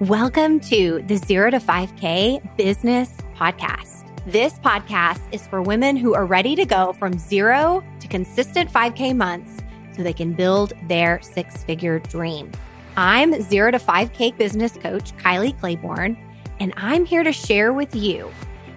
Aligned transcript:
Welcome 0.00 0.60
to 0.60 1.02
the 1.06 1.16
Zero 1.16 1.50
to 1.50 1.58
5K 1.58 2.54
Business 2.58 3.16
Podcast. 3.34 4.06
This 4.26 4.52
podcast 4.58 5.22
is 5.32 5.46
for 5.46 5.62
women 5.62 5.96
who 5.96 6.14
are 6.14 6.26
ready 6.26 6.54
to 6.54 6.66
go 6.66 6.92
from 6.92 7.18
zero 7.18 7.82
to 8.00 8.06
consistent 8.06 8.70
5K 8.70 9.16
months 9.16 9.62
so 9.96 10.02
they 10.02 10.12
can 10.12 10.34
build 10.34 10.74
their 10.86 11.22
six 11.22 11.64
figure 11.64 11.98
dream. 11.98 12.52
I'm 12.98 13.40
Zero 13.40 13.70
to 13.70 13.78
5K 13.78 14.36
business 14.36 14.72
coach 14.72 15.16
Kylie 15.16 15.58
Claiborne, 15.58 16.18
and 16.60 16.74
I'm 16.76 17.06
here 17.06 17.22
to 17.22 17.32
share 17.32 17.72
with 17.72 17.96
you 17.96 18.30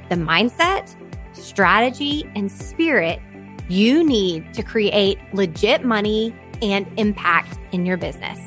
the 0.07 0.15
mindset, 0.15 0.95
strategy, 1.33 2.31
and 2.33 2.49
spirit 2.49 3.20
you 3.67 4.05
need 4.05 4.54
to 4.54 4.63
create 4.63 5.20
legit 5.33 5.83
money 5.83 6.33
and 6.61 6.88
impact 6.97 7.59
in 7.73 7.86
your 7.86 7.97
business. 7.97 8.39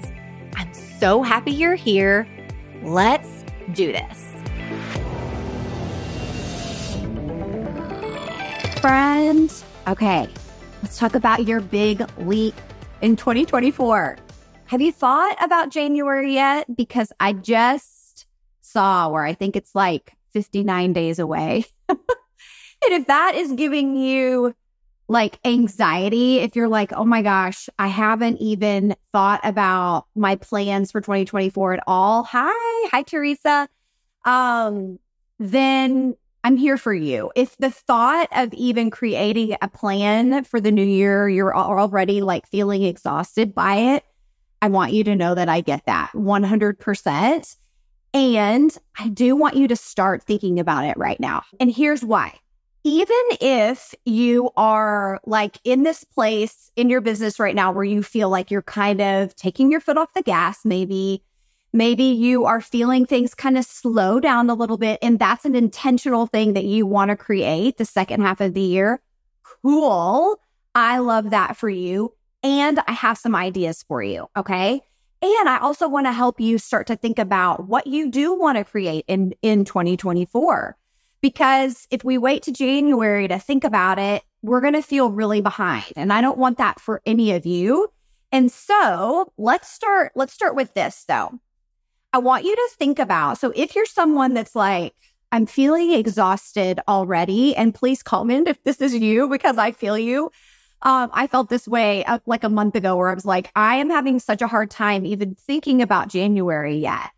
I'm 0.57 0.73
so 0.73 1.23
happy 1.23 1.53
you're 1.53 1.75
here. 1.75 2.27
Let's 2.83 3.45
do 3.75 3.93
this. 3.93 4.29
Friends, 8.81 9.65
okay, 9.87 10.29
let's 10.83 10.99
talk 10.99 11.15
about 11.15 11.47
your 11.47 11.61
big 11.61 12.05
leap 12.19 12.55
in 13.01 13.15
2024. 13.15 14.19
Have 14.65 14.81
you 14.81 14.91
thought 14.91 15.37
about 15.41 15.71
January 15.71 16.35
yet? 16.35 16.67
Because 16.75 17.13
I 17.21 17.35
just 17.35 18.27
saw 18.63 19.09
where 19.11 19.25
I 19.25 19.35
think 19.35 19.55
it's 19.55 19.77
like 19.77 20.15
59 20.33 20.93
days 20.93 21.21
away. 21.21 21.65
and 21.89 21.99
if 22.81 23.07
that 23.07 23.37
is 23.37 23.53
giving 23.53 23.95
you 23.97 24.57
like 25.09 25.39
anxiety 25.45 26.39
if 26.39 26.57
you're 26.57 26.69
like, 26.69 26.93
oh 26.93 27.05
my 27.05 27.23
gosh, 27.23 27.69
I 27.79 27.89
haven't 27.89 28.39
even 28.39 28.95
thought 29.13 29.41
about 29.45 30.07
my 30.15 30.37
plans 30.37 30.91
for 30.93 31.01
2024 31.01 31.75
at 31.75 31.85
all. 31.87 32.25
Hi, 32.25 32.89
hi, 32.91 33.03
Teresa. 33.03 33.69
Um, 34.25 34.99
then 35.39 36.15
I'm 36.45 36.57
here 36.57 36.77
for 36.77 36.95
you. 36.95 37.31
If 37.37 37.57
the 37.59 37.71
thought 37.71 38.29
of 38.33 38.53
even 38.55 38.91
creating 38.91 39.57
a 39.61 39.69
plan 39.69 40.45
for 40.45 40.61
the 40.61 40.73
new 40.73 40.85
year, 40.85 41.29
you're 41.29 41.57
already 41.57 42.21
like 42.21 42.47
feeling 42.49 42.83
exhausted 42.83 43.55
by 43.55 43.77
it, 43.77 44.05
I 44.61 44.69
want 44.69 44.93
you 44.93 45.05
to 45.05 45.17
know 45.17 45.35
that 45.35 45.49
I 45.49 45.61
get 45.61 45.87
that 45.87 46.11
100%. 46.15 47.57
And 48.15 48.79
I 48.99 49.09
do 49.09 49.35
want 49.35 49.57
you 49.57 49.69
to 49.69 49.77
start 49.77 50.23
thinking 50.23 50.61
about 50.61 50.85
it 50.85 50.97
right 50.97 51.19
now. 51.19 51.43
And 51.59 51.71
here's 51.71 52.05
why 52.05 52.39
even 52.85 53.23
if 53.41 53.95
you 54.05 54.51
are 54.57 55.21
like 55.25 55.59
in 55.65 55.85
this 55.85 56.05
place 56.05 56.71
in 56.75 56.91
your 56.91 57.01
business 57.01 57.39
right 57.39 57.55
now 57.55 57.71
where 57.71 57.85
you 57.85 58.03
feel 58.03 58.29
like 58.29 58.51
you're 58.51 58.63
kind 58.63 59.01
of 59.01 59.35
taking 59.37 59.71
your 59.71 59.81
foot 59.81 59.97
off 59.97 60.13
the 60.15 60.23
gas, 60.23 60.65
maybe, 60.65 61.23
maybe 61.73 62.05
you 62.05 62.45
are 62.45 62.61
feeling 62.61 63.07
things 63.07 63.35
kind 63.35 63.57
of 63.57 63.65
slow 63.65 64.19
down 64.19 64.51
a 64.51 64.55
little 64.55 64.79
bit, 64.79 64.99
and 65.01 65.19
that's 65.19 65.45
an 65.45 65.55
intentional 65.55 66.27
thing 66.27 66.55
that 66.55 66.65
you 66.65 66.85
want 66.85 67.11
to 67.11 67.17
create 67.17 67.77
the 67.77 67.85
second 67.85 68.23
half 68.23 68.41
of 68.41 68.55
the 68.55 68.61
year. 68.61 69.01
Cool. 69.45 70.41
I 70.75 70.99
love 70.99 71.31
that 71.31 71.57
for 71.57 71.69
you. 71.69 72.15
And 72.43 72.81
I 72.89 72.93
have 72.93 73.19
some 73.19 73.37
ideas 73.37 73.85
for 73.85 74.03
you. 74.03 74.27
Okay. 74.37 74.81
And 75.23 75.49
I 75.49 75.59
also 75.59 75.89
want 75.89 76.07
to 76.07 76.13
help 76.13 76.41
you 76.41 76.59
start 76.59 76.89
to 76.89 76.97
think 76.97 77.21
about 77.21 77.69
what 77.69 77.87
you 77.87 78.11
do 78.11 78.35
want 78.37 78.59
to 78.59 78.65
create 78.65 79.05
in, 79.07 79.35
in 79.41 79.65
2024. 79.65 80.77
Because 81.23 81.87
if 81.91 82.05
we 82.05 82.19
wait 82.19 82.43
to 82.43 82.53
January 82.53 83.29
to 83.29 83.39
think 83.39 83.65
about 83.65 83.99
it, 83.99 84.23
we're 84.43 84.61
going 84.61 84.75
to 84.75 84.83
feel 84.83 85.11
really 85.11 85.41
behind. 85.41 85.93
And 85.97 86.13
I 86.13 86.21
don't 86.21 86.37
want 86.37 86.59
that 86.59 86.81
for 86.81 87.01
any 87.07 87.33
of 87.33 87.47
you. 87.47 87.89
And 88.33 88.51
so 88.51 89.33
let's 89.39 89.69
start, 89.69 90.13
let's 90.15 90.33
start 90.33 90.57
with 90.57 90.75
this 90.75 91.05
though. 91.07 91.39
I 92.13 92.19
want 92.19 92.45
you 92.45 92.55
to 92.55 92.71
think 92.77 92.99
about, 92.99 93.39
so 93.39 93.53
if 93.55 93.75
you're 93.75 93.87
someone 93.87 94.35
that's 94.35 94.55
like, 94.55 94.95
I'm 95.31 95.47
feeling 95.47 95.93
exhausted 95.93 96.79
already, 96.87 97.57
and 97.57 97.75
please 97.75 98.03
comment 98.03 98.49
if 98.49 98.63
this 98.65 98.83
is 98.83 98.95
you 98.95 99.31
because 99.31 99.57
I 99.57 99.71
feel 99.71 99.97
you. 99.97 100.31
Um, 100.83 101.09
I 101.13 101.27
felt 101.27 101.49
this 101.49 101.67
way 101.67 102.05
uh, 102.05 102.19
like 102.27 102.45
a 102.45 102.51
month 102.51 102.75
ago 102.75 102.97
where 102.97 103.09
I 103.09 103.15
was 103.15 103.25
like, 103.25 103.51
I 103.57 103.77
am 103.77 103.89
having 103.89 104.19
such 104.19 104.43
a 104.43 104.47
hard 104.47 104.71
time 104.71 105.07
even 105.07 105.35
thinking 105.37 105.81
about 105.81 106.09
January 106.09 106.77
yet. 106.77 107.11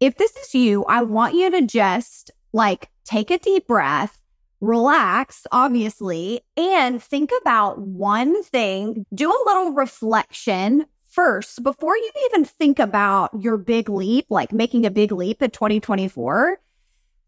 If 0.00 0.16
this 0.16 0.34
is 0.36 0.54
you, 0.54 0.84
I 0.86 1.02
want 1.02 1.34
you 1.34 1.50
to 1.52 1.62
just 1.62 2.32
like 2.52 2.88
take 3.04 3.30
a 3.30 3.38
deep 3.38 3.66
breath, 3.66 4.20
relax, 4.60 5.46
obviously, 5.52 6.40
and 6.56 7.02
think 7.02 7.30
about 7.40 7.78
one 7.78 8.42
thing. 8.44 9.04
Do 9.14 9.30
a 9.30 9.44
little 9.46 9.72
reflection 9.72 10.86
first 11.08 11.62
before 11.62 11.96
you 11.96 12.10
even 12.26 12.44
think 12.44 12.78
about 12.78 13.30
your 13.38 13.58
big 13.58 13.88
leap, 13.88 14.26
like 14.30 14.52
making 14.52 14.86
a 14.86 14.90
big 14.90 15.12
leap 15.12 15.42
in 15.42 15.50
2024. 15.50 16.58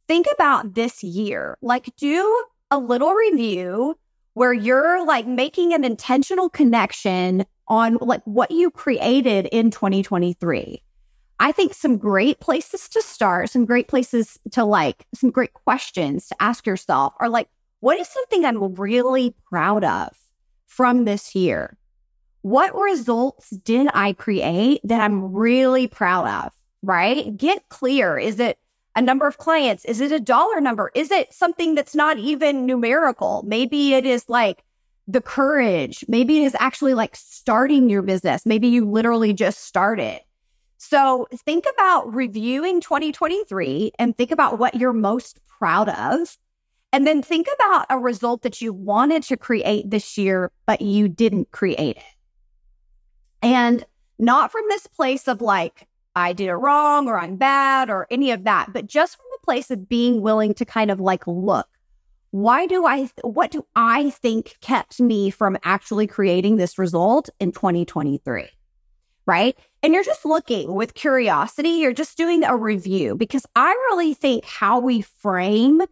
Think 0.06 0.26
about 0.32 0.74
this 0.74 1.02
year. 1.02 1.58
Like, 1.62 1.94
do 1.96 2.44
a 2.70 2.78
little 2.78 3.12
review 3.12 3.98
where 4.34 4.52
you're 4.52 5.04
like 5.06 5.26
making 5.26 5.72
an 5.72 5.84
intentional 5.84 6.48
connection 6.48 7.44
on 7.68 7.96
like 8.00 8.22
what 8.24 8.50
you 8.50 8.70
created 8.70 9.46
in 9.46 9.70
2023. 9.70 10.82
I 11.40 11.52
think 11.52 11.74
some 11.74 11.98
great 11.98 12.40
places 12.40 12.88
to 12.90 13.02
start, 13.02 13.50
some 13.50 13.64
great 13.64 13.88
places 13.88 14.38
to 14.52 14.64
like, 14.64 15.06
some 15.14 15.30
great 15.30 15.52
questions 15.52 16.28
to 16.28 16.36
ask 16.40 16.66
yourself 16.66 17.14
are 17.20 17.28
like, 17.28 17.48
what 17.80 17.98
is 17.98 18.08
something 18.08 18.44
I'm 18.44 18.74
really 18.74 19.34
proud 19.50 19.84
of 19.84 20.16
from 20.66 21.04
this 21.04 21.34
year? 21.34 21.76
What 22.42 22.74
results 22.74 23.50
did 23.50 23.88
I 23.94 24.12
create 24.12 24.80
that 24.84 25.00
I'm 25.00 25.32
really 25.32 25.86
proud 25.86 26.26
of? 26.26 26.52
Right? 26.82 27.36
Get 27.36 27.68
clear. 27.68 28.18
Is 28.18 28.38
it 28.38 28.58
a 28.94 29.02
number 29.02 29.26
of 29.26 29.38
clients? 29.38 29.84
Is 29.84 30.00
it 30.00 30.12
a 30.12 30.20
dollar 30.20 30.60
number? 30.60 30.90
Is 30.94 31.10
it 31.10 31.32
something 31.32 31.74
that's 31.74 31.94
not 31.94 32.18
even 32.18 32.66
numerical? 32.66 33.42
Maybe 33.46 33.94
it 33.94 34.06
is 34.06 34.28
like 34.28 34.62
the 35.08 35.20
courage. 35.20 36.04
Maybe 36.06 36.42
it 36.42 36.46
is 36.46 36.56
actually 36.60 36.94
like 36.94 37.16
starting 37.16 37.90
your 37.90 38.02
business. 38.02 38.46
Maybe 38.46 38.68
you 38.68 38.88
literally 38.88 39.32
just 39.32 39.64
started. 39.64 40.20
So 40.86 41.26
think 41.34 41.64
about 41.74 42.14
reviewing 42.14 42.82
2023 42.82 43.92
and 43.98 44.14
think 44.14 44.30
about 44.30 44.58
what 44.58 44.74
you're 44.74 44.92
most 44.92 45.40
proud 45.46 45.88
of. 45.88 46.36
And 46.92 47.06
then 47.06 47.22
think 47.22 47.48
about 47.54 47.86
a 47.88 47.98
result 47.98 48.42
that 48.42 48.60
you 48.60 48.74
wanted 48.74 49.22
to 49.24 49.38
create 49.38 49.88
this 49.88 50.18
year, 50.18 50.52
but 50.66 50.82
you 50.82 51.08
didn't 51.08 51.50
create 51.52 51.96
it. 51.96 52.02
And 53.40 53.82
not 54.18 54.52
from 54.52 54.64
this 54.68 54.86
place 54.86 55.26
of 55.26 55.40
like, 55.40 55.88
I 56.14 56.34
did 56.34 56.48
it 56.48 56.54
wrong 56.54 57.08
or 57.08 57.18
I'm 57.18 57.36
bad 57.36 57.88
or 57.88 58.06
any 58.10 58.30
of 58.30 58.44
that, 58.44 58.74
but 58.74 58.86
just 58.86 59.16
from 59.16 59.26
a 59.36 59.44
place 59.44 59.70
of 59.70 59.88
being 59.88 60.20
willing 60.20 60.52
to 60.52 60.66
kind 60.66 60.90
of 60.90 61.00
like 61.00 61.26
look, 61.26 61.66
why 62.30 62.66
do 62.66 62.86
I, 62.86 63.08
what 63.22 63.50
do 63.50 63.64
I 63.74 64.10
think 64.10 64.58
kept 64.60 65.00
me 65.00 65.30
from 65.30 65.56
actually 65.64 66.06
creating 66.06 66.56
this 66.56 66.78
result 66.78 67.30
in 67.40 67.52
2023? 67.52 68.50
Right? 69.26 69.56
And 69.82 69.92
you're 69.94 70.04
just 70.04 70.24
looking 70.24 70.74
with 70.74 70.94
curiosity, 70.94 71.70
you're 71.70 71.92
just 71.92 72.16
doing 72.16 72.44
a 72.44 72.56
review 72.56 73.14
because 73.14 73.46
I 73.54 73.70
really 73.90 74.14
think 74.14 74.44
how 74.44 74.80
we 74.80 75.02
frame 75.02 75.82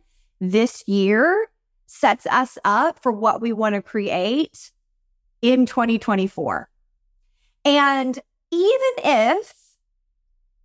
this 0.40 0.86
year 0.86 1.48
sets 1.86 2.26
us 2.26 2.58
up 2.64 2.98
for 3.02 3.12
what 3.12 3.40
we 3.40 3.52
want 3.52 3.74
to 3.74 3.82
create 3.82 4.72
in 5.42 5.66
2024. 5.66 6.68
And 7.64 8.18
even 8.50 8.92
if 9.04 9.54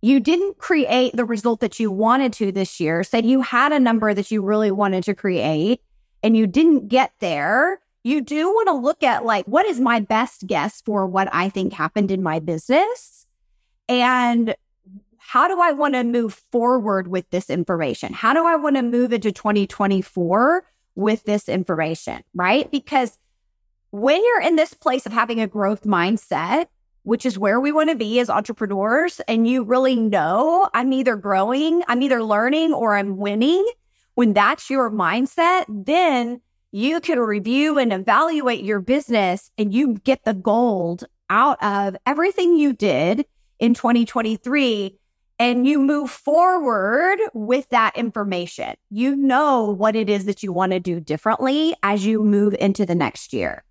you 0.00 0.20
didn't 0.20 0.58
create 0.58 1.14
the 1.14 1.24
result 1.24 1.60
that 1.60 1.78
you 1.78 1.90
wanted 1.90 2.32
to 2.34 2.52
this 2.52 2.80
year, 2.80 3.02
said 3.02 3.26
you 3.26 3.42
had 3.42 3.72
a 3.72 3.80
number 3.80 4.14
that 4.14 4.30
you 4.30 4.42
really 4.42 4.70
wanted 4.70 5.04
to 5.04 5.14
create 5.14 5.80
and 6.22 6.36
you 6.36 6.46
didn't 6.46 6.88
get 6.88 7.12
there, 7.20 7.80
you 8.08 8.20
do 8.20 8.48
want 8.48 8.68
to 8.68 8.74
look 8.74 9.02
at 9.02 9.24
like, 9.24 9.44
what 9.46 9.66
is 9.66 9.80
my 9.80 10.00
best 10.00 10.46
guess 10.46 10.80
for 10.82 11.06
what 11.06 11.28
I 11.32 11.48
think 11.48 11.72
happened 11.72 12.10
in 12.10 12.22
my 12.22 12.38
business? 12.38 13.26
And 13.88 14.54
how 15.18 15.46
do 15.46 15.60
I 15.60 15.72
want 15.72 15.94
to 15.94 16.04
move 16.04 16.32
forward 16.32 17.08
with 17.08 17.28
this 17.30 17.50
information? 17.50 18.12
How 18.12 18.32
do 18.32 18.46
I 18.46 18.56
want 18.56 18.76
to 18.76 18.82
move 18.82 19.12
into 19.12 19.30
2024 19.30 20.64
with 20.94 21.24
this 21.24 21.48
information? 21.48 22.22
Right? 22.34 22.70
Because 22.70 23.18
when 23.90 24.24
you're 24.24 24.40
in 24.40 24.56
this 24.56 24.74
place 24.74 25.06
of 25.06 25.12
having 25.12 25.40
a 25.40 25.46
growth 25.46 25.82
mindset, 25.82 26.66
which 27.02 27.24
is 27.24 27.38
where 27.38 27.60
we 27.60 27.72
want 27.72 27.90
to 27.90 27.96
be 27.96 28.20
as 28.20 28.28
entrepreneurs, 28.28 29.20
and 29.28 29.46
you 29.46 29.64
really 29.64 29.96
know 29.96 30.68
I'm 30.74 30.92
either 30.92 31.16
growing, 31.16 31.82
I'm 31.88 32.02
either 32.02 32.22
learning, 32.22 32.74
or 32.74 32.96
I'm 32.96 33.16
winning, 33.16 33.66
when 34.14 34.32
that's 34.32 34.68
your 34.68 34.90
mindset, 34.90 35.64
then 35.68 36.40
you 36.70 37.00
can 37.00 37.18
review 37.18 37.78
and 37.78 37.92
evaluate 37.92 38.62
your 38.62 38.80
business 38.80 39.50
and 39.56 39.72
you 39.72 39.94
get 40.04 40.24
the 40.24 40.34
gold 40.34 41.04
out 41.30 41.62
of 41.62 41.96
everything 42.06 42.56
you 42.56 42.72
did 42.72 43.24
in 43.58 43.74
2023 43.74 44.98
and 45.38 45.66
you 45.66 45.78
move 45.78 46.10
forward 46.10 47.18
with 47.32 47.68
that 47.70 47.96
information. 47.96 48.74
You 48.90 49.14
know 49.14 49.70
what 49.70 49.94
it 49.94 50.10
is 50.10 50.24
that 50.24 50.42
you 50.42 50.52
want 50.52 50.72
to 50.72 50.80
do 50.80 51.00
differently 51.00 51.74
as 51.82 52.04
you 52.04 52.22
move 52.22 52.54
into 52.58 52.84
the 52.84 52.94
next 52.94 53.32
year. 53.32 53.64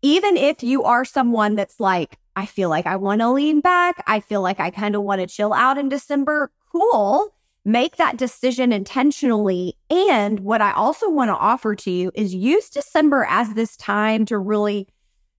Even 0.00 0.36
if 0.36 0.62
you 0.62 0.84
are 0.84 1.04
someone 1.04 1.56
that's 1.56 1.78
like, 1.78 2.18
I 2.34 2.46
feel 2.46 2.68
like 2.68 2.86
I 2.86 2.96
want 2.96 3.20
to 3.20 3.30
lean 3.30 3.60
back. 3.60 4.02
I 4.06 4.20
feel 4.20 4.40
like 4.40 4.60
I 4.60 4.70
kind 4.70 4.94
of 4.94 5.02
want 5.02 5.20
to 5.20 5.26
chill 5.26 5.52
out 5.52 5.76
in 5.76 5.88
December. 5.88 6.50
Cool. 6.72 7.34
Make 7.64 7.96
that 7.96 8.16
decision 8.16 8.72
intentionally. 8.72 9.76
And 9.90 10.40
what 10.40 10.62
I 10.62 10.72
also 10.72 11.10
want 11.10 11.28
to 11.28 11.36
offer 11.36 11.74
to 11.74 11.90
you 11.90 12.10
is 12.14 12.34
use 12.34 12.70
December 12.70 13.26
as 13.28 13.54
this 13.54 13.76
time 13.76 14.24
to 14.26 14.38
really 14.38 14.88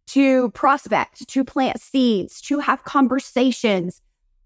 to 0.07 0.49
prospect, 0.51 1.27
to 1.27 1.43
plant 1.43 1.79
seeds, 1.79 2.41
to 2.41 2.59
have 2.59 2.83
conversations, 2.83 4.01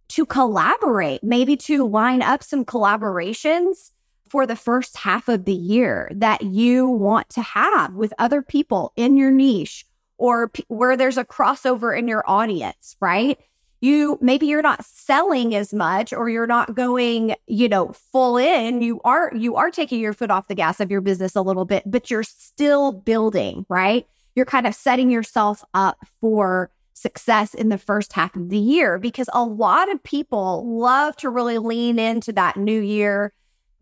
to 0.10 0.25
collaborate, 0.25 1.24
maybe 1.24 1.56
to 1.56 1.88
line 1.88 2.22
up 2.22 2.44
some 2.44 2.66
collaborations 2.66 3.92
for 4.30 4.46
the 4.46 4.56
first 4.56 4.98
half 4.98 5.30
of 5.30 5.46
the 5.46 5.54
year 5.54 6.12
that 6.16 6.42
you 6.42 6.88
want 6.88 7.30
to 7.30 7.42
have 7.42 7.94
with 7.94 8.14
other 8.20 8.42
people 8.42 8.92
in 8.96 9.16
your 9.16 9.31
niche 9.31 9.86
or 10.18 10.50
p- 10.50 10.66
where 10.68 10.98
there's 10.98 11.18
a 11.18 11.24
crossover 11.24 11.98
in 11.98 12.08
your 12.08 12.24
audience, 12.28 12.98
right? 13.00 13.40
You 13.83 14.18
maybe 14.21 14.47
you're 14.47 14.62
not 14.62 14.85
selling 14.85 15.53
as 15.53 15.74
much 15.74 16.13
or 16.13 16.30
you're 16.30 16.47
not 16.47 16.74
going, 16.74 17.35
you 17.47 17.68
know, 17.68 17.91
full 17.91 18.38
in. 18.38 18.81
You 18.81 19.01
are 19.03 19.30
you 19.35 19.57
are 19.57 19.69
taking 19.69 20.00
your 20.00 20.13
foot 20.13 20.31
off 20.31 20.47
the 20.47 20.56
gas 20.56 20.80
of 20.80 20.89
your 20.89 21.01
business 21.01 21.35
a 21.35 21.41
little 21.41 21.65
bit, 21.65 21.83
but 21.85 22.09
you're 22.09 22.24
still 22.24 22.94
building, 22.94 23.65
right? 23.68 24.07
You're 24.35 24.45
kind 24.45 24.65
of 24.68 24.74
setting 24.74 25.12
yourself 25.12 25.65
up 25.74 25.97
for 26.21 26.71
success 26.94 27.53
in 27.53 27.68
the 27.68 27.77
first 27.77 28.13
half 28.13 28.38
of 28.38 28.47
the 28.47 28.57
year 28.57 29.00
because 29.00 29.30
a 29.33 29.44
lot 29.44 29.91
of 29.91 30.01
people 30.01 30.79
love 30.79 31.18
to 31.18 31.29
really 31.29 31.57
lean 31.57 32.00
into 32.00 32.31
that 32.31 32.56
new 32.56 32.79
year, 32.79 33.33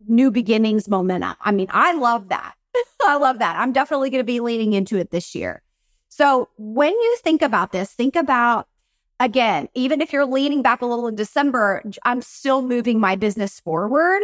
new 0.08 0.32
beginnings 0.32 0.88
momentum. 0.88 1.36
I 1.42 1.52
mean, 1.52 1.68
I 1.70 1.92
love 1.92 2.28
that. 2.30 2.54
I 3.04 3.18
love 3.18 3.38
that. 3.38 3.54
I'm 3.54 3.72
definitely 3.72 4.10
going 4.10 4.18
to 4.18 4.24
be 4.24 4.40
leaning 4.40 4.72
into 4.72 4.96
it 4.96 5.12
this 5.12 5.32
year. 5.36 5.62
So 6.08 6.48
when 6.58 6.90
you 6.90 7.18
think 7.22 7.40
about 7.40 7.70
this, 7.70 7.92
think 7.92 8.16
about 8.16 8.66
again, 9.22 9.68
even 9.74 10.00
if 10.00 10.12
you're 10.12 10.26
leaning 10.26 10.62
back 10.62 10.82
a 10.82 10.86
little 10.86 11.06
in 11.06 11.14
December, 11.14 11.82
I'm 12.04 12.20
still 12.20 12.60
moving 12.60 12.98
my 13.00 13.16
business 13.16 13.60
forward 13.60 14.20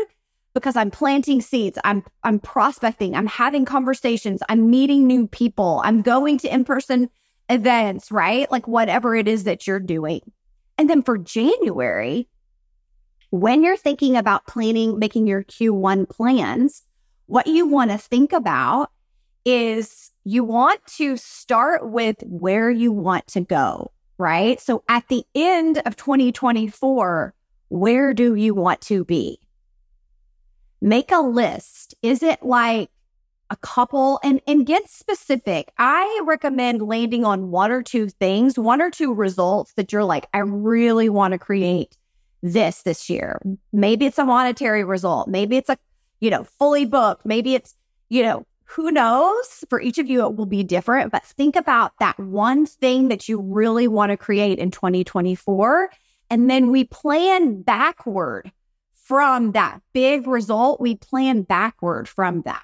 because 0.54 0.74
I'm 0.76 0.90
planting 0.90 1.40
seeds. 1.40 1.78
I'm 1.84 2.04
I'm 2.24 2.40
prospecting. 2.40 3.14
I'm 3.14 3.28
having 3.28 3.64
conversations. 3.64 4.42
I'm 4.48 4.68
meeting 4.68 5.06
new 5.06 5.28
people. 5.28 5.80
I'm 5.84 6.02
going 6.02 6.38
to 6.38 6.52
in-person 6.52 7.08
events, 7.48 8.10
right? 8.10 8.50
Like 8.50 8.66
whatever 8.66 9.14
it 9.14 9.28
is 9.28 9.44
that 9.44 9.66
you're 9.66 9.80
doing. 9.80 10.20
And 10.76 10.90
then 10.90 11.02
for 11.02 11.16
January, 11.16 12.28
when 13.30 13.62
you're 13.62 13.76
thinking 13.76 14.16
about 14.16 14.46
planning, 14.46 14.98
making 14.98 15.26
your 15.26 15.44
Q1 15.44 16.08
plans, 16.08 16.82
what 17.26 17.46
you 17.46 17.66
want 17.66 17.90
to 17.90 17.98
think 17.98 18.32
about 18.32 18.90
is 19.44 20.10
you 20.24 20.44
want 20.44 20.84
to 20.96 21.16
start 21.16 21.88
with 21.88 22.16
where 22.26 22.70
you 22.70 22.90
want 22.90 23.26
to 23.28 23.40
go, 23.40 23.92
right? 24.18 24.60
So 24.60 24.82
at 24.88 25.08
the 25.08 25.24
end 25.34 25.80
of 25.86 25.96
2024, 25.96 27.34
where 27.68 28.14
do 28.14 28.34
you 28.34 28.54
want 28.54 28.80
to 28.82 29.04
be? 29.04 29.40
Make 30.80 31.10
a 31.12 31.20
list. 31.20 31.94
Is 32.02 32.22
it 32.22 32.42
like 32.42 32.90
a 33.50 33.56
couple 33.56 34.20
and 34.22 34.40
and 34.46 34.66
get 34.66 34.88
specific. 34.88 35.72
I 35.78 36.20
recommend 36.24 36.82
landing 36.82 37.24
on 37.24 37.50
one 37.50 37.70
or 37.70 37.82
two 37.82 38.08
things, 38.08 38.58
one 38.58 38.82
or 38.82 38.90
two 38.90 39.14
results 39.14 39.72
that 39.74 39.92
you're 39.92 40.04
like, 40.04 40.26
I 40.34 40.38
really 40.38 41.08
want 41.08 41.32
to 41.32 41.38
create 41.38 41.96
this 42.42 42.82
this 42.82 43.08
year. 43.08 43.40
Maybe 43.72 44.06
it's 44.06 44.18
a 44.18 44.24
monetary 44.24 44.84
result. 44.84 45.28
Maybe 45.28 45.56
it's 45.56 45.70
a, 45.70 45.78
you 46.20 46.30
know, 46.30 46.44
fully 46.44 46.84
booked. 46.84 47.24
Maybe 47.24 47.54
it's, 47.54 47.74
you 48.08 48.22
know, 48.22 48.46
who 48.68 48.90
knows? 48.90 49.64
For 49.68 49.80
each 49.80 49.98
of 49.98 50.08
you, 50.08 50.24
it 50.26 50.36
will 50.36 50.46
be 50.46 50.62
different, 50.62 51.12
but 51.12 51.24
think 51.24 51.56
about 51.56 51.92
that 52.00 52.18
one 52.18 52.66
thing 52.66 53.08
that 53.08 53.28
you 53.28 53.40
really 53.40 53.88
want 53.88 54.10
to 54.10 54.16
create 54.16 54.58
in 54.58 54.70
2024. 54.70 55.90
And 56.30 56.50
then 56.50 56.70
we 56.70 56.84
plan 56.84 57.62
backward 57.62 58.52
from 58.92 59.52
that 59.52 59.80
big 59.92 60.26
result. 60.26 60.80
We 60.80 60.96
plan 60.96 61.42
backward 61.42 62.08
from 62.08 62.42
that 62.42 62.62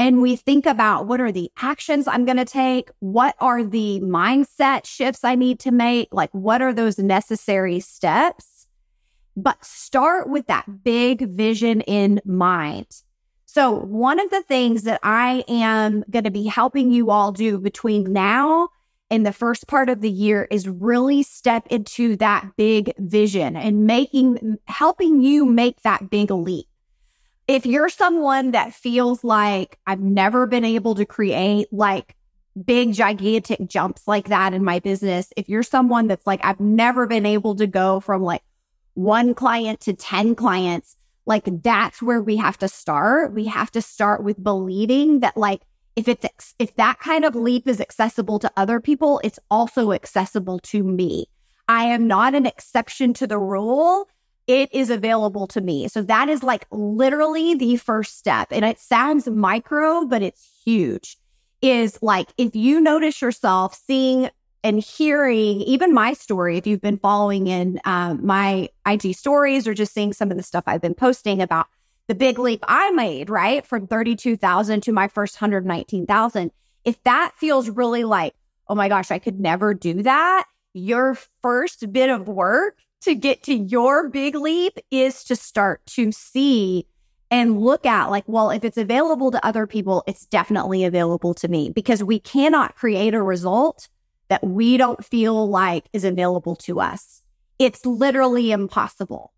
and 0.00 0.22
we 0.22 0.34
think 0.34 0.64
about 0.64 1.06
what 1.06 1.20
are 1.20 1.30
the 1.30 1.52
actions 1.58 2.08
I'm 2.08 2.24
going 2.24 2.38
to 2.38 2.46
take? 2.46 2.90
What 3.00 3.34
are 3.38 3.62
the 3.62 4.00
mindset 4.00 4.86
shifts 4.86 5.24
I 5.24 5.34
need 5.34 5.60
to 5.60 5.70
make? 5.70 6.08
Like, 6.10 6.30
what 6.32 6.62
are 6.62 6.72
those 6.72 6.98
necessary 6.98 7.80
steps? 7.80 8.66
But 9.36 9.62
start 9.62 10.30
with 10.30 10.46
that 10.46 10.82
big 10.82 11.28
vision 11.28 11.82
in 11.82 12.18
mind. 12.24 12.86
So, 13.52 13.72
one 13.72 14.20
of 14.20 14.30
the 14.30 14.44
things 14.44 14.84
that 14.84 15.00
I 15.02 15.42
am 15.48 16.04
going 16.08 16.22
to 16.22 16.30
be 16.30 16.46
helping 16.46 16.92
you 16.92 17.10
all 17.10 17.32
do 17.32 17.58
between 17.58 18.12
now 18.12 18.68
and 19.10 19.26
the 19.26 19.32
first 19.32 19.66
part 19.66 19.88
of 19.88 20.02
the 20.02 20.08
year 20.08 20.46
is 20.52 20.68
really 20.68 21.24
step 21.24 21.66
into 21.66 22.14
that 22.18 22.52
big 22.56 22.92
vision 22.96 23.56
and 23.56 23.88
making, 23.88 24.58
helping 24.68 25.20
you 25.20 25.44
make 25.44 25.82
that 25.82 26.10
big 26.10 26.30
leap. 26.30 26.66
If 27.48 27.66
you're 27.66 27.88
someone 27.88 28.52
that 28.52 28.72
feels 28.72 29.24
like 29.24 29.80
I've 29.84 29.98
never 29.98 30.46
been 30.46 30.64
able 30.64 30.94
to 30.94 31.04
create 31.04 31.66
like 31.72 32.14
big, 32.64 32.92
gigantic 32.92 33.66
jumps 33.66 34.06
like 34.06 34.28
that 34.28 34.54
in 34.54 34.62
my 34.62 34.78
business, 34.78 35.32
if 35.36 35.48
you're 35.48 35.64
someone 35.64 36.06
that's 36.06 36.24
like, 36.24 36.44
I've 36.44 36.60
never 36.60 37.08
been 37.08 37.26
able 37.26 37.56
to 37.56 37.66
go 37.66 37.98
from 37.98 38.22
like 38.22 38.42
one 38.94 39.34
client 39.34 39.80
to 39.80 39.92
10 39.92 40.36
clients, 40.36 40.96
like 41.30 41.48
that's 41.62 42.02
where 42.02 42.20
we 42.20 42.36
have 42.36 42.58
to 42.58 42.68
start. 42.68 43.32
We 43.32 43.46
have 43.46 43.70
to 43.70 43.80
start 43.80 44.22
with 44.22 44.42
believing 44.42 45.20
that 45.20 45.36
like, 45.36 45.62
if 45.96 46.08
it's, 46.08 46.54
if 46.58 46.74
that 46.76 46.98
kind 46.98 47.24
of 47.24 47.34
leap 47.34 47.66
is 47.66 47.80
accessible 47.80 48.38
to 48.40 48.52
other 48.56 48.80
people, 48.80 49.20
it's 49.24 49.38
also 49.50 49.92
accessible 49.92 50.58
to 50.64 50.82
me. 50.82 51.26
I 51.68 51.84
am 51.84 52.06
not 52.06 52.34
an 52.34 52.46
exception 52.46 53.14
to 53.14 53.26
the 53.26 53.38
rule 53.38 54.08
it 54.48 54.68
is 54.72 54.90
available 54.90 55.46
to 55.46 55.60
me. 55.60 55.86
So 55.86 56.02
that 56.02 56.28
is 56.28 56.42
like 56.42 56.66
literally 56.72 57.54
the 57.54 57.76
first 57.76 58.18
step. 58.18 58.48
And 58.50 58.64
it 58.64 58.80
sounds 58.80 59.28
micro, 59.28 60.06
but 60.06 60.22
it's 60.22 60.50
huge. 60.64 61.16
Is 61.62 61.98
like 62.02 62.28
if 62.38 62.56
you 62.56 62.80
notice 62.80 63.22
yourself 63.22 63.74
seeing 63.74 64.30
and 64.62 64.78
hearing 64.82 65.60
even 65.62 65.94
my 65.94 66.12
story, 66.12 66.58
if 66.58 66.66
you've 66.66 66.80
been 66.80 66.98
following 66.98 67.46
in 67.46 67.80
um, 67.84 68.24
my 68.24 68.68
IG 68.86 69.14
stories 69.14 69.66
or 69.66 69.74
just 69.74 69.94
seeing 69.94 70.12
some 70.12 70.30
of 70.30 70.36
the 70.36 70.42
stuff 70.42 70.64
I've 70.66 70.82
been 70.82 70.94
posting 70.94 71.40
about 71.40 71.66
the 72.08 72.14
big 72.14 72.38
leap 72.38 72.64
I 72.66 72.90
made, 72.90 73.30
right? 73.30 73.64
From 73.66 73.86
32,000 73.86 74.82
to 74.82 74.92
my 74.92 75.08
first 75.08 75.40
119,000. 75.40 76.50
If 76.84 77.02
that 77.04 77.32
feels 77.36 77.70
really 77.70 78.04
like, 78.04 78.34
oh 78.68 78.74
my 78.74 78.88
gosh, 78.88 79.10
I 79.10 79.18
could 79.18 79.40
never 79.40 79.74
do 79.74 80.02
that, 80.02 80.46
your 80.74 81.16
first 81.42 81.92
bit 81.92 82.10
of 82.10 82.28
work 82.28 82.78
to 83.02 83.14
get 83.14 83.42
to 83.44 83.54
your 83.54 84.08
big 84.08 84.34
leap 84.34 84.78
is 84.90 85.24
to 85.24 85.36
start 85.36 85.84
to 85.86 86.12
see 86.12 86.86
and 87.30 87.60
look 87.60 87.86
at 87.86 88.10
like, 88.10 88.24
well, 88.26 88.50
if 88.50 88.64
it's 88.64 88.76
available 88.76 89.30
to 89.30 89.46
other 89.46 89.66
people, 89.66 90.02
it's 90.06 90.26
definitely 90.26 90.84
available 90.84 91.32
to 91.34 91.48
me 91.48 91.70
because 91.70 92.02
we 92.02 92.18
cannot 92.18 92.74
create 92.76 93.14
a 93.14 93.22
result 93.22 93.88
that 94.30 94.46
we 94.46 94.78
don't 94.78 95.04
feel 95.04 95.48
like 95.48 95.84
is 95.92 96.04
available 96.04 96.56
to 96.56 96.80
us. 96.80 97.20
It's 97.58 97.84
literally 97.84 98.52
impossible. 98.52 99.34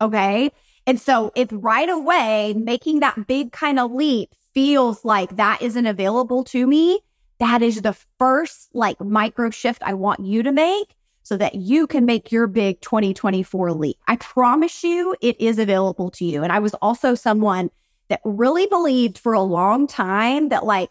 Okay. 0.00 0.50
And 0.86 1.00
so 1.00 1.32
if 1.34 1.48
right 1.50 1.88
away 1.88 2.52
making 2.54 3.00
that 3.00 3.26
big 3.26 3.52
kind 3.52 3.78
of 3.78 3.92
leap 3.92 4.34
feels 4.52 5.04
like 5.04 5.36
that 5.36 5.62
isn't 5.62 5.86
available 5.86 6.44
to 6.44 6.66
me, 6.66 7.00
that 7.38 7.62
is 7.62 7.80
the 7.80 7.96
first 8.18 8.68
like 8.74 9.00
micro 9.00 9.50
shift 9.50 9.82
I 9.84 9.94
want 9.94 10.20
you 10.20 10.42
to 10.42 10.52
make 10.52 10.94
so 11.22 11.36
that 11.36 11.54
you 11.54 11.86
can 11.86 12.04
make 12.04 12.30
your 12.30 12.46
big 12.46 12.80
2024 12.80 13.72
leap. 13.72 13.96
I 14.06 14.16
promise 14.16 14.84
you 14.84 15.16
it 15.20 15.40
is 15.40 15.58
available 15.58 16.10
to 16.12 16.24
you. 16.24 16.42
And 16.42 16.52
I 16.52 16.58
was 16.58 16.74
also 16.74 17.14
someone 17.14 17.70
that 18.08 18.20
really 18.24 18.66
believed 18.66 19.18
for 19.18 19.32
a 19.32 19.40
long 19.40 19.86
time 19.86 20.50
that 20.50 20.64
like 20.64 20.90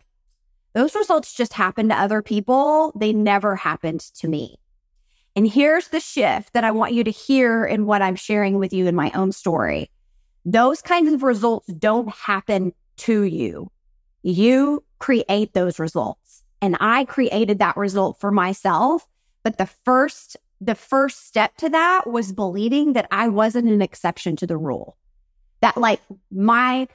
those 0.76 0.94
results 0.94 1.34
just 1.34 1.54
happen 1.54 1.90
to 1.90 2.00
other 2.00 2.22
people. 2.22 2.94
They 2.96 3.14
never 3.14 3.56
happened 3.56 4.02
to 4.18 4.28
me. 4.28 4.60
And 5.36 5.48
here's 5.48 5.88
the 5.88 6.00
shift 6.00 6.54
that 6.54 6.64
I 6.64 6.70
want 6.70 6.94
you 6.94 7.04
to 7.04 7.12
hear 7.12 7.66
in 7.66 7.88
what 7.88 8.04
I'm 8.04 8.16
sharing 8.16 8.60
with 8.60 8.72
you 8.72 8.86
in 8.86 8.96
my 8.96 9.12
own 9.16 9.32
story. 9.32 9.90
Those 10.46 10.84
kinds 10.84 11.12
of 11.12 11.24
results 11.24 11.68
don't 11.74 12.14
happen 12.14 12.74
to 12.98 13.24
you. 13.24 13.72
You 14.22 14.84
create 15.00 15.54
those 15.54 15.80
results. 15.80 16.44
And 16.62 16.78
I 16.80 17.06
created 17.06 17.58
that 17.58 17.76
result 17.76 18.20
for 18.20 18.30
myself 18.30 19.08
but 19.46 19.60
the 19.60 19.68
first, 19.68 20.38
the 20.60 20.74
first 20.74 21.28
step 21.28 21.56
to 21.58 21.70
that 21.70 22.10
was 22.10 22.32
believing 22.32 22.94
that 22.94 23.08
I 23.12 23.28
wasn't 23.28 23.70
an 23.70 23.80
exception 23.80 24.36
to 24.38 24.48
the 24.48 24.58
rule. 24.58 24.98
That 25.62 25.78
like 25.78 26.02
my, 26.32 26.88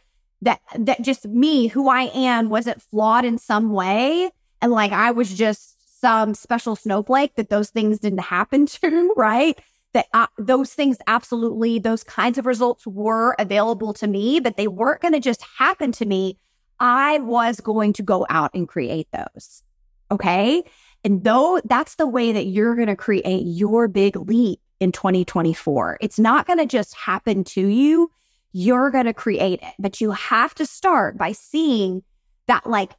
that, 0.43 0.61
that 0.79 1.03
just 1.03 1.27
me, 1.27 1.67
who 1.67 1.89
I 1.89 2.11
am 2.15 2.49
wasn't 2.49 2.83
flawed 2.83 3.25
in 3.25 3.39
some 3.39 3.73
way. 3.73 4.31
And 4.63 4.73
like 4.73 4.93
I 4.93 5.11
was 5.11 5.35
just 5.35 6.01
some 6.01 6.35
special 6.35 6.77
snowflake 6.77 7.35
that 7.37 7.51
those 7.51 7.71
things 7.71 7.99
didn't 7.99 8.21
happen 8.21 8.67
to, 8.67 9.13
right? 9.17 9.59
That 9.93 10.07
uh, 10.15 10.29
those 10.39 10.73
things 10.73 10.99
absolutely, 11.07 11.79
those 11.79 12.05
kinds 12.05 12.39
of 12.39 12.47
results 12.47 12.87
were 12.87 13.35
available 13.39 13.93
to 13.95 14.07
me, 14.07 14.41
but 14.41 14.57
they 14.57 14.69
weren't 14.69 15.03
going 15.03 15.15
to 15.15 15.21
just 15.21 15.43
happen 15.59 15.93
to 15.93 16.07
me. 16.07 16.39
I 16.79 17.19
was 17.19 17.61
going 17.61 17.93
to 17.95 18.03
go 18.03 18.27
out 18.31 18.51
and 18.55 18.69
create 18.69 19.09
those. 19.13 19.63
Okay. 20.11 20.63
And 21.05 21.25
though 21.25 21.61
that's 21.65 21.97
the 21.97 22.07
way 22.07 22.33
that 22.33 22.47
you're 22.47 22.77
going 22.77 22.89
to 22.89 22.97
create 22.97 23.43
your 23.45 23.89
big 23.89 24.17
leap 24.17 24.61
in 24.81 24.93
2024. 24.93 25.99
It's 26.01 26.19
not 26.19 26.47
going 26.47 26.59
to 26.59 26.67
just 26.67 26.95
happen 26.95 27.45
to 27.45 27.67
you. 27.67 28.11
You're 28.53 28.91
going 28.91 29.07
to 29.07 29.15
create 29.15 29.61
it, 29.63 29.75
but 29.79 30.01
you 30.01 30.11
have 30.11 30.55
to 30.57 30.67
start 30.67 31.17
by 31.17 31.33
seeing 31.33 32.03
that 32.47 32.69
like 32.69 32.93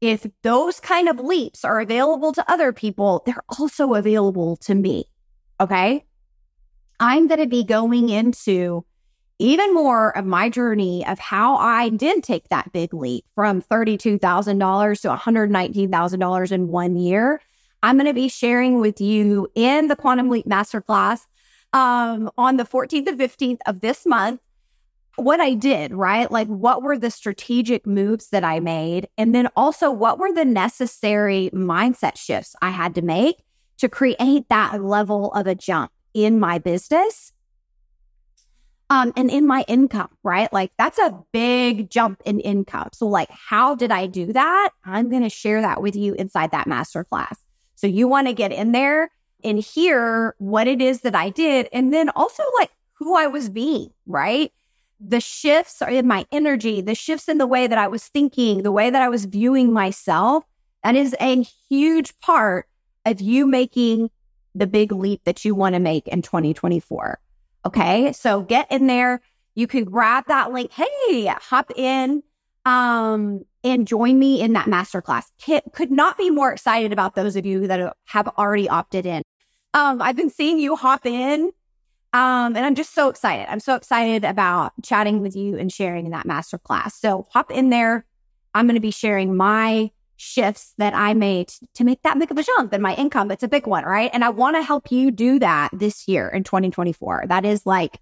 if 0.00 0.26
those 0.42 0.80
kind 0.80 1.08
of 1.08 1.20
leaps 1.20 1.64
are 1.64 1.80
available 1.80 2.32
to 2.32 2.50
other 2.50 2.72
people, 2.72 3.22
they're 3.26 3.44
also 3.58 3.94
available 3.94 4.56
to 4.58 4.74
me. 4.74 5.04
Okay. 5.60 6.04
I'm 6.98 7.28
going 7.28 7.40
to 7.40 7.46
be 7.46 7.64
going 7.64 8.08
into 8.08 8.84
even 9.38 9.72
more 9.72 10.16
of 10.16 10.26
my 10.26 10.50
journey 10.50 11.04
of 11.06 11.18
how 11.18 11.56
I 11.56 11.88
did 11.88 12.22
take 12.22 12.48
that 12.50 12.72
big 12.72 12.92
leap 12.92 13.24
from 13.34 13.62
$32,000 13.62 15.00
to 15.00 15.08
$119,000 15.08 16.52
in 16.52 16.68
one 16.68 16.96
year. 16.96 17.40
I'm 17.82 17.96
going 17.96 18.06
to 18.06 18.12
be 18.12 18.28
sharing 18.28 18.80
with 18.80 19.00
you 19.00 19.48
in 19.54 19.88
the 19.88 19.96
Quantum 19.96 20.28
Leap 20.28 20.44
Masterclass 20.44 21.20
um, 21.72 22.30
on 22.36 22.58
the 22.58 22.64
14th 22.64 23.06
and 23.06 23.18
15th 23.18 23.60
of 23.64 23.80
this 23.80 24.04
month 24.04 24.40
what 25.24 25.40
I 25.40 25.54
did, 25.54 25.92
right? 25.92 26.30
Like, 26.30 26.48
what 26.48 26.82
were 26.82 26.98
the 26.98 27.10
strategic 27.10 27.86
moves 27.86 28.28
that 28.28 28.44
I 28.44 28.60
made? 28.60 29.08
And 29.16 29.34
then 29.34 29.48
also, 29.56 29.90
what 29.90 30.18
were 30.18 30.32
the 30.32 30.44
necessary 30.44 31.50
mindset 31.52 32.16
shifts 32.16 32.54
I 32.60 32.70
had 32.70 32.94
to 32.96 33.02
make 33.02 33.36
to 33.78 33.88
create 33.88 34.48
that 34.48 34.82
level 34.82 35.32
of 35.32 35.46
a 35.46 35.54
jump 35.54 35.90
in 36.12 36.38
my 36.38 36.58
business 36.58 37.32
um, 38.90 39.12
and 39.16 39.30
in 39.30 39.46
my 39.46 39.64
income, 39.68 40.10
right? 40.22 40.52
Like, 40.52 40.72
that's 40.76 40.98
a 40.98 41.18
big 41.32 41.90
jump 41.90 42.20
in 42.24 42.40
income. 42.40 42.88
So, 42.92 43.06
like, 43.06 43.30
how 43.30 43.74
did 43.74 43.92
I 43.92 44.06
do 44.06 44.32
that? 44.32 44.70
I'm 44.84 45.08
going 45.08 45.22
to 45.22 45.30
share 45.30 45.60
that 45.62 45.80
with 45.80 45.96
you 45.96 46.14
inside 46.14 46.50
that 46.50 46.66
masterclass. 46.66 47.36
So, 47.76 47.86
you 47.86 48.08
want 48.08 48.26
to 48.26 48.32
get 48.32 48.52
in 48.52 48.72
there 48.72 49.10
and 49.42 49.58
hear 49.58 50.34
what 50.38 50.66
it 50.66 50.82
is 50.82 51.02
that 51.02 51.14
I 51.14 51.30
did. 51.30 51.68
And 51.72 51.92
then 51.92 52.10
also, 52.10 52.42
like, 52.58 52.70
who 52.94 53.16
I 53.16 53.28
was 53.28 53.48
being, 53.48 53.90
right? 54.06 54.52
The 55.00 55.20
shifts 55.20 55.82
in 55.82 56.06
my 56.06 56.26
energy, 56.30 56.80
the 56.80 56.94
shifts 56.94 57.28
in 57.28 57.38
the 57.38 57.46
way 57.46 57.66
that 57.66 57.78
I 57.78 57.88
was 57.88 58.06
thinking, 58.08 58.62
the 58.62 58.72
way 58.72 58.90
that 58.90 59.00
I 59.00 59.08
was 59.08 59.24
viewing 59.24 59.72
myself, 59.72 60.44
that 60.84 60.94
is 60.94 61.16
a 61.20 61.42
huge 61.68 62.18
part 62.20 62.66
of 63.06 63.20
you 63.20 63.46
making 63.46 64.10
the 64.54 64.66
big 64.66 64.92
leap 64.92 65.22
that 65.24 65.44
you 65.44 65.54
want 65.54 65.74
to 65.74 65.78
make 65.78 66.06
in 66.08 66.22
2024. 66.22 67.18
Okay. 67.64 68.12
So 68.12 68.42
get 68.42 68.70
in 68.70 68.86
there. 68.86 69.20
You 69.54 69.66
can 69.66 69.84
grab 69.84 70.24
that 70.28 70.52
link. 70.52 70.70
Hey, 70.72 71.26
hop 71.26 71.70
in 71.76 72.22
um, 72.64 73.44
and 73.64 73.86
join 73.86 74.18
me 74.18 74.40
in 74.40 74.52
that 74.54 74.66
masterclass. 74.66 75.24
Could 75.72 75.90
not 75.90 76.18
be 76.18 76.30
more 76.30 76.52
excited 76.52 76.92
about 76.92 77.14
those 77.14 77.36
of 77.36 77.46
you 77.46 77.66
that 77.66 77.94
have 78.04 78.28
already 78.28 78.68
opted 78.68 79.06
in. 79.06 79.22
Um, 79.72 80.02
I've 80.02 80.16
been 80.16 80.30
seeing 80.30 80.58
you 80.58 80.76
hop 80.76 81.06
in 81.06 81.52
um, 82.12 82.56
and 82.56 82.58
I'm 82.58 82.74
just 82.74 82.94
so 82.94 83.08
excited. 83.08 83.46
I'm 83.48 83.60
so 83.60 83.74
excited 83.74 84.24
about 84.24 84.72
chatting 84.82 85.20
with 85.20 85.36
you 85.36 85.56
and 85.56 85.72
sharing 85.72 86.06
in 86.06 86.12
that 86.12 86.26
masterclass. 86.26 86.92
So 86.92 87.28
hop 87.30 87.50
in 87.50 87.70
there. 87.70 88.04
I'm 88.54 88.66
going 88.66 88.74
to 88.74 88.80
be 88.80 88.90
sharing 88.90 89.36
my 89.36 89.90
shifts 90.16 90.74
that 90.76 90.92
I 90.94 91.14
made 91.14 91.52
to 91.74 91.84
make 91.84 92.02
that 92.02 92.18
big 92.18 92.30
of 92.30 92.36
a 92.36 92.42
jump 92.42 92.74
in 92.74 92.82
my 92.82 92.94
income. 92.94 93.30
It's 93.30 93.42
a 93.42 93.48
big 93.48 93.66
one, 93.66 93.84
right? 93.84 94.10
And 94.12 94.24
I 94.24 94.28
want 94.30 94.56
to 94.56 94.62
help 94.62 94.90
you 94.90 95.10
do 95.10 95.38
that 95.38 95.70
this 95.72 96.08
year 96.08 96.28
in 96.28 96.44
2024. 96.44 97.24
That 97.28 97.44
is 97.44 97.64
like 97.64 98.00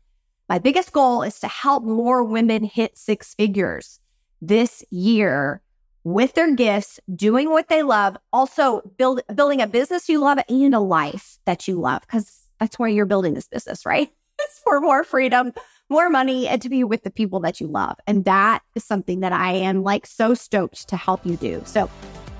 my 0.48 0.58
biggest 0.58 0.92
goal 0.92 1.22
is 1.22 1.38
to 1.40 1.48
help 1.48 1.84
more 1.84 2.24
women 2.24 2.64
hit 2.64 2.96
six 2.96 3.34
figures 3.34 4.00
this 4.40 4.82
year 4.90 5.60
with 6.02 6.34
their 6.34 6.54
gifts, 6.54 6.98
doing 7.14 7.50
what 7.50 7.68
they 7.68 7.82
love, 7.82 8.16
also 8.32 8.80
build 8.96 9.20
building 9.34 9.60
a 9.60 9.66
business 9.66 10.08
you 10.08 10.20
love 10.20 10.38
and 10.48 10.74
a 10.74 10.80
life 10.80 11.38
that 11.44 11.68
you 11.68 11.78
love 11.78 12.00
because 12.00 12.47
that's 12.58 12.78
why 12.78 12.88
you're 12.88 13.06
building 13.06 13.34
this 13.34 13.48
business, 13.48 13.84
right? 13.86 14.10
It's 14.40 14.60
for 14.60 14.80
more 14.80 15.02
freedom, 15.02 15.52
more 15.88 16.08
money, 16.08 16.46
and 16.46 16.62
to 16.62 16.68
be 16.68 16.84
with 16.84 17.02
the 17.02 17.10
people 17.10 17.40
that 17.40 17.60
you 17.60 17.66
love. 17.66 17.96
And 18.06 18.24
that 18.24 18.62
is 18.76 18.84
something 18.84 19.18
that 19.18 19.32
I 19.32 19.54
am 19.54 19.82
like 19.82 20.06
so 20.06 20.32
stoked 20.32 20.88
to 20.90 20.96
help 20.96 21.26
you 21.26 21.36
do. 21.36 21.60
So, 21.64 21.90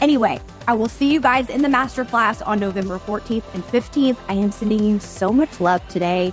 anyway, 0.00 0.40
I 0.68 0.74
will 0.74 0.88
see 0.88 1.12
you 1.12 1.20
guys 1.20 1.48
in 1.48 1.62
the 1.62 1.68
masterclass 1.68 2.40
on 2.46 2.60
November 2.60 3.00
14th 3.00 3.52
and 3.52 3.64
15th. 3.64 4.16
I 4.28 4.34
am 4.34 4.52
sending 4.52 4.84
you 4.84 5.00
so 5.00 5.32
much 5.32 5.60
love 5.60 5.86
today. 5.88 6.32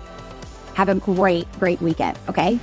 Have 0.75 0.88
a 0.88 0.94
great, 0.94 1.51
great 1.54 1.82
weekend. 1.82 2.20
Okay. 2.30 2.60